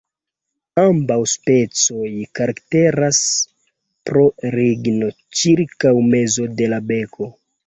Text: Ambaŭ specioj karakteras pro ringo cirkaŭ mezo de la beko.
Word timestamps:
Ambaŭ 0.83 1.17
specioj 1.33 2.09
karakteras 2.39 3.19
pro 4.11 4.25
ringo 4.57 5.11
cirkaŭ 5.43 5.93
mezo 6.09 6.49
de 6.63 6.73
la 6.75 6.83
beko. 6.91 7.31